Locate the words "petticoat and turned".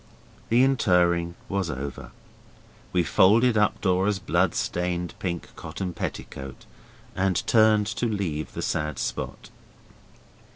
5.93-7.85